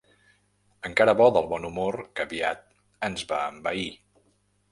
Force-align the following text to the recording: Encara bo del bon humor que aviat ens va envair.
Encara 0.89 1.13
bo 1.19 1.27
del 1.35 1.49
bon 1.51 1.67
humor 1.67 1.97
que 2.19 2.25
aviat 2.25 2.63
ens 3.09 3.27
va 3.33 3.43
envair. 3.53 3.87